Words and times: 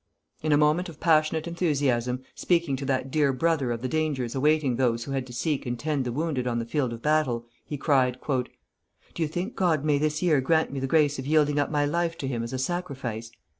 In 0.41 0.51
a 0.51 0.57
moment 0.57 0.89
of 0.89 0.99
passionate 0.99 1.47
enthusiasm, 1.47 2.23
speaking 2.33 2.75
to 2.75 2.85
that 2.85 3.11
dear 3.11 3.31
brother 3.31 3.69
of 3.71 3.83
the 3.83 3.87
dangers 3.87 4.33
awaiting 4.33 4.75
those 4.77 5.03
who 5.03 5.11
had 5.11 5.27
to 5.27 5.31
seek 5.31 5.67
and 5.67 5.77
tend 5.79 6.05
the 6.05 6.11
wounded 6.11 6.47
on 6.47 6.57
the 6.57 6.65
field 6.65 6.91
of 6.91 7.03
battle, 7.03 7.45
he 7.63 7.77
cried: 7.77 8.17
"Do 9.13 9.21
you 9.21 9.27
think 9.27 9.55
God 9.55 9.85
may 9.85 9.99
this 9.99 10.23
year 10.23 10.41
grant 10.41 10.73
me 10.73 10.79
the 10.79 10.87
grace 10.87 11.19
of 11.19 11.27
yielding 11.27 11.59
up 11.59 11.69
my 11.69 11.85
life 11.85 12.17
to 12.17 12.27
Him 12.27 12.41
as 12.41 12.51
a 12.51 12.57
sacrifice? 12.57 13.29